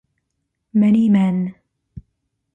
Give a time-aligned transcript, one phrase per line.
[0.73, 1.53] Many men.